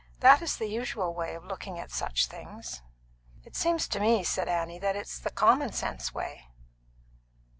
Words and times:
"That 0.21 0.41
is 0.41 0.57
the 0.57 0.65
usual 0.65 1.13
way 1.13 1.35
of 1.35 1.43
looking 1.45 1.77
at 1.77 1.91
such 1.91 2.25
things." 2.25 2.81
"It 3.43 3.55
seems 3.55 3.87
to 3.89 3.99
me," 3.99 4.23
said 4.23 4.47
Annie, 4.49 4.79
"that 4.79 4.95
it's 4.95 5.19
the 5.19 5.29
common 5.29 5.73
sense 5.73 6.11
way." 6.11 6.47